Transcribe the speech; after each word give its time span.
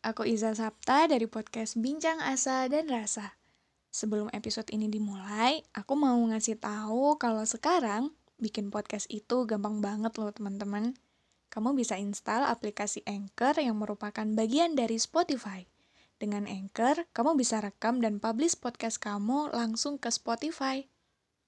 Aku 0.00 0.24
Iza 0.24 0.56
Sapta 0.56 1.04
dari 1.04 1.28
podcast 1.28 1.76
Bincang 1.76 2.24
Asa 2.24 2.64
dan 2.72 2.88
Rasa. 2.88 3.36
Sebelum 3.92 4.32
episode 4.32 4.72
ini 4.72 4.88
dimulai, 4.88 5.60
aku 5.76 5.92
mau 5.92 6.16
ngasih 6.16 6.56
tahu 6.56 7.20
kalau 7.20 7.44
sekarang 7.44 8.08
bikin 8.40 8.72
podcast 8.72 9.04
itu 9.12 9.44
gampang 9.44 9.84
banget 9.84 10.16
loh 10.16 10.32
teman-teman. 10.32 10.96
Kamu 11.52 11.76
bisa 11.76 12.00
install 12.00 12.48
aplikasi 12.48 13.04
Anchor 13.04 13.60
yang 13.60 13.76
merupakan 13.76 14.24
bagian 14.24 14.72
dari 14.72 14.96
Spotify. 14.96 15.68
Dengan 16.16 16.48
Anchor, 16.48 17.04
kamu 17.12 17.36
bisa 17.36 17.60
rekam 17.60 18.00
dan 18.00 18.22
publish 18.22 18.56
podcast 18.56 19.02
kamu 19.02 19.52
langsung 19.52 20.00
ke 20.00 20.08
Spotify. 20.08 20.86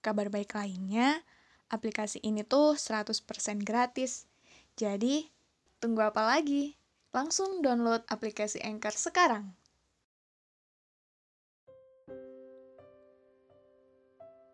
Kabar 0.05 0.29
baik 0.29 0.53
lainnya, 0.59 1.25
aplikasi 1.73 2.21
ini 2.21 2.45
tuh 2.45 2.77
100% 2.77 3.17
gratis. 3.63 4.27
Jadi, 4.75 5.31
tunggu 5.79 6.03
apa 6.03 6.27
lagi? 6.27 6.82
Langsung 7.13 7.61
download 7.61 8.09
aplikasi 8.09 8.65
Anchor 8.65 8.97
sekarang. 8.97 9.53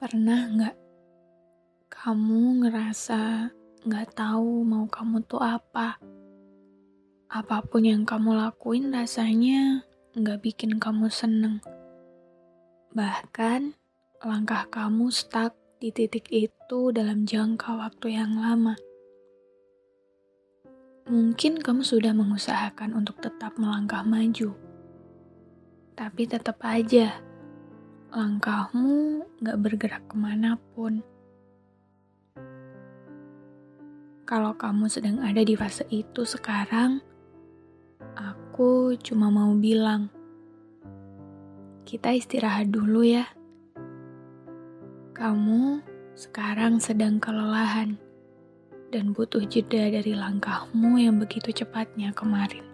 Pernah 0.03 0.41
nggak 0.59 0.77
kamu 1.87 2.67
ngerasa 2.67 3.55
nggak 3.87 4.11
tahu 4.11 4.67
mau 4.67 4.91
kamu 4.91 5.23
tuh 5.31 5.39
apa? 5.39 6.03
Apa 7.31 7.63
pun 7.63 7.87
yang 7.87 8.03
kamu 8.03 8.35
lakuin 8.35 8.91
rasanya 8.91 9.87
nggak 10.19 10.43
bikin 10.43 10.83
kamu 10.83 11.07
seneng. 11.15 11.63
Bahkan 12.91 13.71
langkah 14.27 14.67
kamu 14.67 15.15
stuck 15.15 15.55
di 15.79 15.95
titik 15.95 16.27
itu 16.35 16.91
dalam 16.91 17.23
jangka 17.23 17.79
waktu 17.79 18.19
yang 18.19 18.35
lama. 18.43 18.75
Mungkin 21.09 21.65
kamu 21.65 21.89
sudah 21.89 22.13
mengusahakan 22.13 22.93
untuk 22.93 23.17
tetap 23.25 23.57
melangkah 23.57 24.05
maju, 24.05 24.53
tapi 25.97 26.29
tetap 26.29 26.61
aja 26.61 27.17
langkahmu 28.13 29.25
nggak 29.41 29.57
bergerak 29.57 30.05
ke 30.05 30.17
mana 30.21 30.61
pun. 30.77 31.01
Kalau 34.29 34.53
kamu 34.61 34.93
sedang 34.93 35.25
ada 35.25 35.41
di 35.41 35.57
fase 35.57 35.89
itu 35.89 36.29
sekarang, 36.29 37.01
aku 38.13 38.93
cuma 39.01 39.33
mau 39.33 39.57
bilang, 39.57 40.13
kita 41.89 42.13
istirahat 42.13 42.69
dulu 42.69 43.01
ya. 43.01 43.25
Kamu 45.17 45.81
sekarang 46.13 46.85
sedang 46.85 47.17
kelelahan 47.17 47.97
dan 48.89 49.13
butuh 49.13 49.45
jeda 49.45 49.93
dari 49.93 50.17
langkahmu 50.17 50.97
yang 50.97 51.21
begitu 51.21 51.53
cepatnya 51.53 52.13
kemarin. 52.17 52.65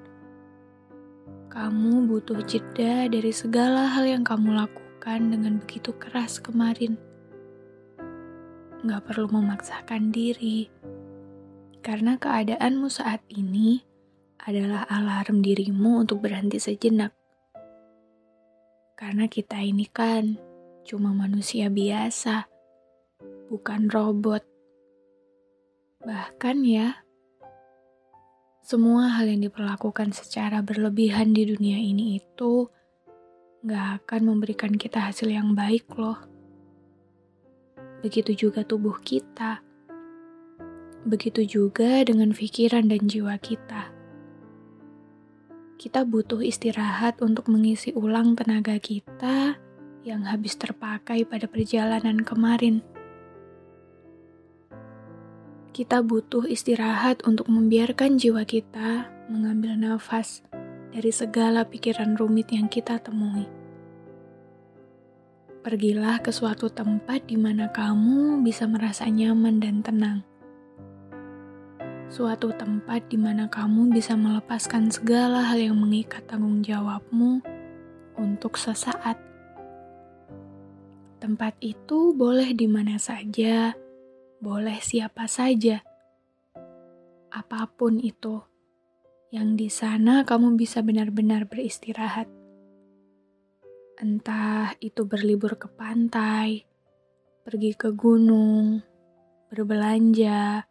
Kamu 1.50 2.10
butuh 2.10 2.42
jeda 2.46 3.06
dari 3.06 3.30
segala 3.30 3.86
hal 3.90 4.06
yang 4.06 4.26
kamu 4.26 4.54
lakukan 4.54 5.20
dengan 5.30 5.62
begitu 5.62 5.94
keras 5.94 6.38
kemarin. 6.42 6.98
Gak 8.84 9.02
perlu 9.06 9.30
memaksakan 9.30 10.10
diri, 10.10 10.68
karena 11.82 12.18
keadaanmu 12.18 12.90
saat 12.90 13.22
ini 13.30 13.80
adalah 14.44 14.84
alarm 14.90 15.40
dirimu 15.40 16.04
untuk 16.04 16.20
berhenti 16.20 16.60
sejenak. 16.60 17.14
Karena 18.94 19.26
kita 19.26 19.58
ini 19.58 19.88
kan 19.88 20.36
cuma 20.84 21.10
manusia 21.16 21.72
biasa, 21.72 22.46
bukan 23.50 23.88
robot. 23.88 24.53
Bahkan 26.04 26.56
ya, 26.68 27.02
semua 28.64 29.16
hal 29.16 29.28
yang 29.28 29.44
diperlakukan 29.44 30.12
secara 30.12 30.60
berlebihan 30.60 31.32
di 31.32 31.48
dunia 31.48 31.80
ini 31.80 32.20
itu 32.20 32.68
gak 33.64 34.04
akan 34.04 34.36
memberikan 34.36 34.76
kita 34.76 35.00
hasil 35.00 35.32
yang 35.32 35.56
baik 35.56 35.88
loh. 35.96 36.20
Begitu 38.04 38.48
juga 38.48 38.64
tubuh 38.68 39.00
kita 39.00 39.64
Begitu 41.04 41.44
juga 41.44 42.00
dengan 42.00 42.32
pikiran 42.32 42.88
dan 42.88 43.04
jiwa 43.04 43.36
kita. 43.36 43.92
Kita 45.76 46.00
butuh 46.08 46.40
istirahat 46.40 47.20
untuk 47.20 47.52
mengisi 47.52 47.92
ulang 47.92 48.32
tenaga 48.32 48.80
kita 48.80 49.60
yang 50.00 50.24
habis 50.24 50.56
terpakai 50.56 51.28
pada 51.28 51.44
perjalanan 51.44 52.24
kemarin. 52.24 52.80
Kita 55.74 56.06
butuh 56.06 56.46
istirahat 56.46 57.26
untuk 57.26 57.50
membiarkan 57.50 58.14
jiwa 58.14 58.46
kita 58.46 59.10
mengambil 59.26 59.74
nafas 59.74 60.46
dari 60.94 61.10
segala 61.10 61.66
pikiran 61.66 62.14
rumit 62.14 62.54
yang 62.54 62.70
kita 62.70 63.02
temui. 63.02 63.50
Pergilah 65.66 66.22
ke 66.22 66.30
suatu 66.30 66.70
tempat 66.70 67.26
di 67.26 67.34
mana 67.34 67.74
kamu 67.74 68.46
bisa 68.46 68.70
merasa 68.70 69.10
nyaman 69.10 69.58
dan 69.58 69.82
tenang 69.82 70.22
suatu 72.14 72.54
tempat 72.54 73.10
di 73.10 73.18
mana 73.18 73.50
kamu 73.50 73.90
bisa 73.90 74.14
melepaskan 74.14 74.86
segala 74.86 75.42
hal 75.50 75.58
yang 75.58 75.74
mengikat 75.74 76.22
tanggung 76.30 76.62
jawabmu 76.62 77.42
untuk 78.14 78.54
sesaat. 78.54 79.18
Tempat 81.18 81.58
itu 81.58 82.14
boleh 82.14 82.54
di 82.54 82.70
mana 82.70 83.02
saja, 83.02 83.74
boleh 84.44 84.76
siapa 84.84 85.24
saja, 85.24 85.80
apa 87.32 87.64
pun 87.72 87.96
itu. 87.96 88.44
Yang 89.32 89.48
di 89.56 89.68
sana 89.72 90.28
kamu 90.28 90.60
bisa 90.60 90.84
benar-benar 90.84 91.48
beristirahat. 91.48 92.28
Entah 93.96 94.76
itu 94.84 95.08
berlibur 95.08 95.56
ke 95.56 95.66
pantai, 95.72 96.60
pergi 97.40 97.72
ke 97.72 97.96
gunung, 97.96 98.84
berbelanja, 99.48 100.68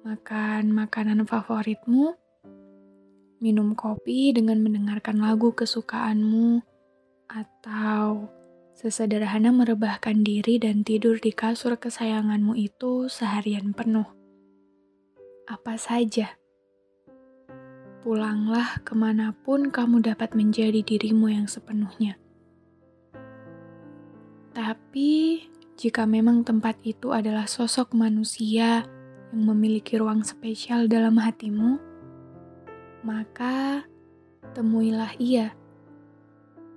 makan 0.00 0.72
makanan 0.72 1.28
favoritmu, 1.28 2.16
minum 3.44 3.76
kopi 3.76 4.32
dengan 4.32 4.64
mendengarkan 4.64 5.20
lagu 5.20 5.52
kesukaanmu, 5.52 6.64
atau 7.28 8.24
sesederhana 8.76 9.56
merebahkan 9.56 10.20
diri 10.20 10.60
dan 10.60 10.84
tidur 10.84 11.16
di 11.16 11.32
kasur 11.32 11.80
kesayanganmu 11.80 12.52
itu 12.60 13.08
seharian 13.08 13.72
penuh. 13.72 14.04
Apa 15.48 15.80
saja, 15.80 16.36
pulanglah 18.04 18.84
ke 18.84 18.92
mana 18.92 19.32
pun 19.32 19.72
kamu 19.72 20.04
dapat 20.04 20.36
menjadi 20.36 20.84
dirimu 20.84 21.32
yang 21.32 21.48
sepenuhnya. 21.48 22.20
Tapi, 24.52 25.40
jika 25.80 26.04
memang 26.04 26.44
tempat 26.44 26.76
itu 26.84 27.16
adalah 27.16 27.48
sosok 27.48 27.96
manusia 27.96 28.84
yang 29.32 29.42
memiliki 29.56 29.96
ruang 29.96 30.20
spesial 30.20 30.84
dalam 30.84 31.16
hatimu, 31.16 31.80
maka 33.00 33.88
temuilah 34.52 35.16
ia. 35.16 35.56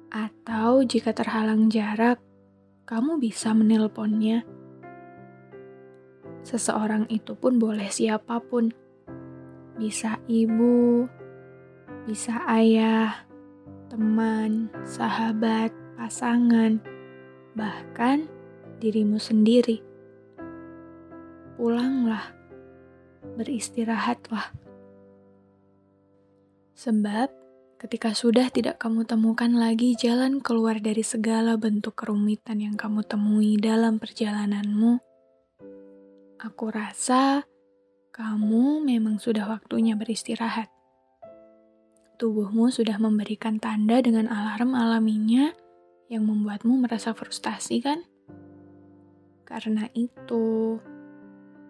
Atau 0.09 0.81
jika 0.89 1.13
terhalang 1.13 1.69
jarak, 1.69 2.17
kamu 2.89 3.21
bisa 3.21 3.53
menelponnya. 3.53 4.41
Seseorang 6.41 7.05
itu 7.13 7.37
pun 7.37 7.61
boleh 7.61 7.93
siapa 7.93 8.41
pun. 8.41 8.73
Bisa 9.77 10.17
ibu, 10.25 11.05
bisa 12.09 12.41
ayah, 12.49 13.29
teman, 13.93 14.73
sahabat, 14.81 15.69
pasangan, 15.93 16.81
bahkan 17.53 18.25
dirimu 18.81 19.21
sendiri. 19.21 19.85
Pulanglah 21.53 22.33
beristirahatlah. 23.37 24.55
Sebab, 26.73 27.29
ketika 27.79 28.11
sudah 28.11 28.51
tidak 28.51 28.75
kamu 28.75 29.07
temukan 29.07 29.47
lagi 29.55 29.95
jalan 29.95 30.43
keluar 30.43 30.83
dari 30.83 30.99
segala 30.99 31.55
bentuk 31.55 31.95
kerumitan 31.95 32.59
yang 32.59 32.75
kamu 32.75 33.07
temui 33.07 33.55
dalam 33.55 34.03
perjalananmu, 34.03 34.99
aku 36.43 36.65
rasa 36.75 37.47
kamu 38.11 38.83
memang 38.83 39.15
sudah 39.15 39.47
waktunya 39.47 39.95
beristirahat. 39.95 40.67
Tubuhmu 42.19 42.67
sudah 42.67 42.99
memberikan 42.99 43.63
tanda 43.63 44.03
dengan 44.03 44.27
alarm 44.27 44.75
alaminya 44.75 45.55
yang 46.11 46.27
membuatmu 46.27 46.83
merasa 46.83 47.15
frustasi, 47.15 47.79
kan? 47.79 48.03
Karena 49.47 49.87
itu, 49.95 50.75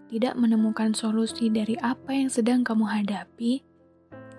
tidak 0.09 0.33
menemukan 0.33 0.97
solusi 0.97 1.53
dari 1.53 1.77
apa 1.77 2.17
yang 2.17 2.33
sedang 2.33 2.65
kamu 2.65 2.89
hadapi 2.89 3.68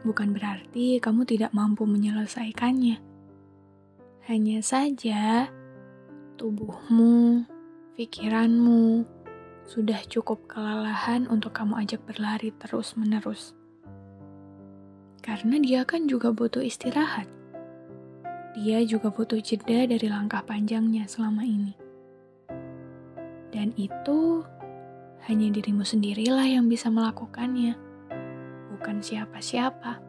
bukan 0.04 0.32
berarti 0.32 1.00
kamu 1.02 1.28
tidak 1.28 1.52
mampu 1.52 1.84
menyelesaikannya. 1.84 3.00
Hanya 4.28 4.58
saja, 4.62 5.50
tubuhmu, 6.40 7.44
pikiranmu 7.98 9.04
sudah 9.68 10.00
cukup 10.08 10.50
kelelahan 10.50 11.28
untuk 11.28 11.54
kamu 11.54 11.84
ajak 11.84 12.00
berlari 12.08 12.50
terus-menerus. 12.58 13.54
Karena 15.20 15.60
dia 15.60 15.84
kan 15.84 16.08
juga 16.08 16.32
butuh 16.32 16.64
istirahat. 16.64 17.28
Dia 18.56 18.82
juga 18.82 19.12
butuh 19.14 19.38
jeda 19.38 19.86
dari 19.86 20.08
langkah 20.10 20.42
panjangnya 20.42 21.06
selama 21.06 21.44
ini. 21.46 21.76
Dan 23.50 23.70
itu 23.76 24.42
hanya 25.28 25.48
dirimu 25.52 25.84
sendirilah 25.84 26.48
yang 26.48 26.66
bisa 26.66 26.88
melakukannya, 26.88 27.76
bukan 28.80 29.04
siapa-siapa. 29.04 30.00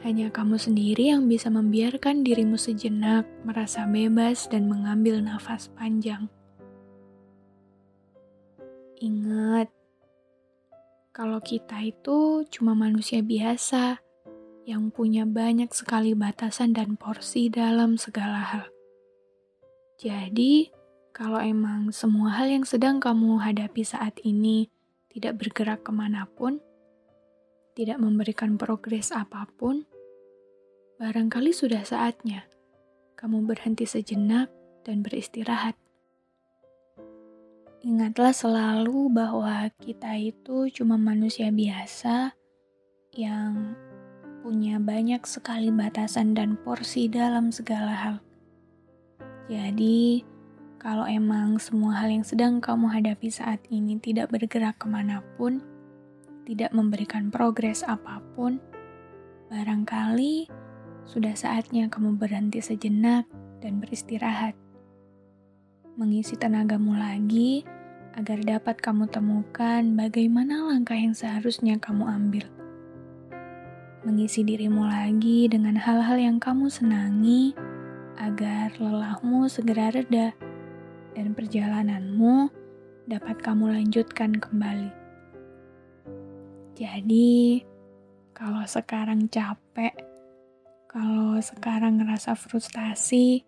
Hanya 0.00 0.32
kamu 0.32 0.56
sendiri 0.56 1.12
yang 1.12 1.28
bisa 1.28 1.52
membiarkan 1.52 2.24
dirimu 2.24 2.56
sejenak 2.56 3.28
merasa 3.44 3.84
bebas 3.84 4.48
dan 4.48 4.72
mengambil 4.72 5.20
nafas 5.20 5.68
panjang. 5.76 6.32
Ingat, 8.96 9.68
kalau 11.12 11.44
kita 11.44 11.84
itu 11.84 12.48
cuma 12.48 12.72
manusia 12.72 13.20
biasa 13.20 14.00
yang 14.64 14.88
punya 14.88 15.28
banyak 15.28 15.68
sekali 15.76 16.16
batasan 16.16 16.72
dan 16.72 16.96
porsi 16.96 17.52
dalam 17.52 18.00
segala 18.00 18.40
hal. 18.40 18.66
Jadi, 20.00 20.72
kalau 21.12 21.36
emang 21.36 21.92
semua 21.92 22.32
hal 22.40 22.48
yang 22.48 22.64
sedang 22.64 22.96
kamu 22.96 23.44
hadapi 23.44 23.84
saat 23.84 24.16
ini 24.24 24.72
tidak 25.12 25.40
bergerak 25.40 25.84
ke 25.84 25.92
mana 25.92 26.28
pun, 26.28 26.60
tidak 27.76 28.00
memberikan 28.00 28.56
progres 28.56 29.12
apa 29.12 29.44
pun, 29.60 29.84
barangkali 30.96 31.52
sudah 31.52 31.84
saatnya 31.84 32.48
kamu 33.16 33.48
berhenti 33.48 33.88
sejenak 33.88 34.52
dan 34.84 35.00
beristirahat. 35.00 35.72
Ingatlah 37.80 38.36
selalu 38.36 39.08
bahwa 39.08 39.72
kita 39.80 40.16
itu 40.20 40.68
cuma 40.72 41.00
manusia 41.00 41.48
biasa 41.48 42.36
yang 43.16 43.72
punya 44.44 44.76
banyak 44.76 45.24
sekali 45.24 45.72
batasan 45.72 46.36
dan 46.36 46.60
porsi 46.60 47.08
dalam 47.08 47.48
segala 47.48 47.92
hal. 47.94 48.16
Jadi, 49.46 50.26
kalau 50.76 51.06
emang 51.06 51.56
semua 51.56 52.04
hal 52.04 52.10
yang 52.12 52.26
sedang 52.26 52.58
kamu 52.58 52.90
hadapi 52.90 53.30
saat 53.30 53.62
ini 53.72 53.96
tidak 54.02 54.34
bergerak 54.34 54.76
ke 54.76 54.86
mana 54.90 55.22
pun, 55.38 55.62
tidak 56.46 56.70
memberikan 56.70 57.34
progres 57.34 57.82
apa 57.82 58.22
pun, 58.38 58.62
barangkali 59.50 60.46
sudah 61.02 61.34
saatnya 61.34 61.90
kamu 61.90 62.14
berhenti 62.14 62.62
sejenak 62.62 63.26
dan 63.58 63.82
beristirahat. 63.82 64.54
Mengisi 65.98 66.38
tenagamu 66.38 66.94
lagi 66.94 67.66
agar 68.14 68.40
dapat 68.46 68.78
kamu 68.78 69.10
temukan 69.10 69.82
bagaimana 69.98 70.70
langkah 70.70 70.96
yang 70.96 71.12
seharusnya 71.12 71.82
kamu 71.82 72.06
ambil. 72.06 72.46
Mengisi 74.06 74.46
dirimu 74.46 74.86
lagi 74.86 75.50
dengan 75.50 75.74
hal-hal 75.74 76.14
yang 76.14 76.38
kamu 76.38 76.70
senangi 76.70 77.58
agar 78.22 78.70
lelahmu 78.78 79.50
segera 79.50 79.90
reda 79.90 80.30
dan 81.18 81.34
perjalananmu 81.34 82.48
dapat 83.10 83.36
kamu 83.42 83.74
lanjutkan 83.74 84.38
kembali. 84.38 85.05
Jadi, 86.76 87.64
kalau 88.36 88.60
sekarang 88.68 89.32
capek, 89.32 89.96
kalau 90.92 91.40
sekarang 91.40 91.96
ngerasa 91.96 92.36
frustasi, 92.36 93.40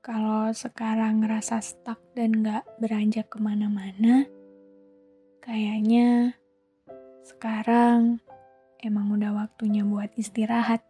kalau 0.00 0.48
sekarang 0.56 1.20
ngerasa 1.20 1.60
stuck 1.60 2.00
dan 2.16 2.40
gak 2.40 2.64
beranjak 2.80 3.28
ke 3.28 3.36
mana-mana, 3.36 4.24
kayaknya 5.44 6.32
sekarang 7.28 8.24
emang 8.80 9.12
udah 9.12 9.36
waktunya 9.36 9.84
buat 9.84 10.08
istirahat. 10.16 10.80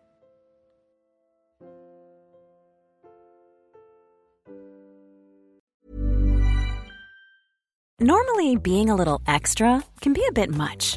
Normally, 7.98 8.56
being 8.56 8.88
a 8.88 8.94
little 8.94 9.20
extra 9.26 9.82
can 10.00 10.14
be 10.14 10.24
a 10.24 10.32
bit 10.32 10.48
much, 10.48 10.96